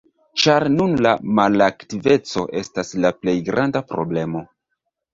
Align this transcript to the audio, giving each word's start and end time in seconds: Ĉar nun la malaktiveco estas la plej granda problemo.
Ĉar 0.43 0.63
nun 0.77 0.95
la 1.07 1.11
malaktiveco 1.41 2.49
estas 2.65 2.93
la 3.05 3.15
plej 3.23 3.39
granda 3.53 3.87
problemo. 3.95 4.47